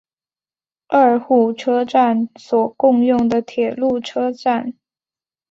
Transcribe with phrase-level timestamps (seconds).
[0.87, 4.73] 二户车站所共用的铁路车站。